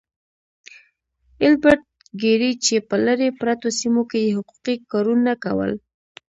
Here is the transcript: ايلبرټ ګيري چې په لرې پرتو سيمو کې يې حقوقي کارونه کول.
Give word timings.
ايلبرټ 1.41 1.81
ګيري 2.21 2.51
چې 2.65 2.75
په 2.87 2.95
لرې 3.05 3.29
پرتو 3.39 3.67
سيمو 3.79 4.01
کې 4.09 4.19
يې 4.25 4.31
حقوقي 4.37 4.75
کارونه 4.91 5.31
کول. 5.43 5.71